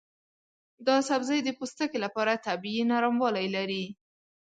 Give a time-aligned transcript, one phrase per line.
[0.87, 3.85] دا سبزی د پوستکي لپاره طبیعي نرموالی لري.